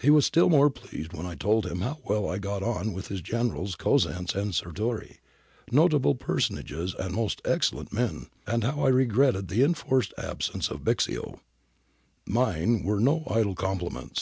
He 0.00 0.08
was 0.08 0.24
still 0.24 0.48
more 0.48 0.70
pleased 0.70 1.12
when 1.12 1.26
I 1.26 1.34
told 1.34 1.66
him 1.66 1.82
how 1.82 1.98
well 2.04 2.26
I 2.26 2.38
got 2.38 2.62
on 2.62 2.94
with 2.94 3.08
his 3.08 3.20
generals 3.20 3.76
Cosenz 3.76 4.34
and 4.34 4.54
Sirtori, 4.54 5.18
notable 5.70 6.14
personages 6.14 6.94
and 6.98 7.14
most 7.14 7.42
excellent' 7.44 7.92
men, 7.92 8.28
and 8.46 8.64
how 8.64 8.86
I 8.86 8.88
regretted 8.88 9.48
the 9.48 9.62
enforced 9.62 10.14
absence 10.16 10.70
of 10.70 10.84
Bixio 10.84 11.40
Mine 12.24 12.82
were 12.82 12.98
no 12.98 13.24
idle 13.28 13.54
compliments. 13.54 14.20